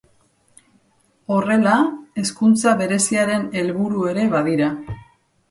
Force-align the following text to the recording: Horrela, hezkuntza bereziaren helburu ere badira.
Horrela, 1.35 1.75
hezkuntza 2.21 2.73
bereziaren 2.81 3.47
helburu 3.61 4.09
ere 4.15 4.27
badira. 4.35 4.73